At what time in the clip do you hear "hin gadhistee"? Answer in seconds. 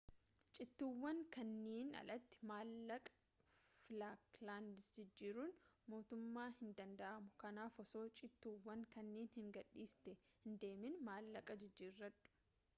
9.35-10.17